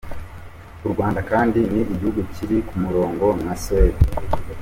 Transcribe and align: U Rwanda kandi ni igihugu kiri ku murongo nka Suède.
U 0.85 0.87
Rwanda 0.93 1.19
kandi 1.31 1.59
ni 1.73 1.81
igihugu 1.93 2.19
kiri 2.33 2.57
ku 2.67 2.75
murongo 2.83 3.25
nka 3.39 3.53
Suède. 3.63 4.01